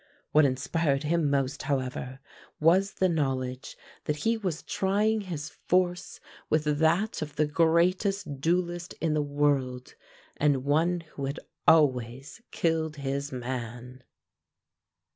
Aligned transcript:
What 0.31 0.45
inspired 0.45 1.03
him 1.03 1.29
most, 1.29 1.61
however, 1.61 2.21
was 2.59 2.93
the 2.93 3.07
knowledge 3.07 3.77
that 4.05 4.15
he 4.15 4.35
was 4.35 4.63
trying 4.63 5.21
his 5.21 5.49
force 5.67 6.19
with 6.49 6.63
that 6.79 7.21
of 7.21 7.35
the 7.35 7.45
greatest 7.45 8.41
duellist 8.41 8.93
in 8.99 9.13
the 9.13 9.21
world, 9.21 9.93
and 10.37 10.65
one 10.65 11.01
who 11.01 11.25
had 11.27 11.39
always 11.67 12.41
killed 12.49 12.95
his 12.95 13.31
man. 13.31 14.01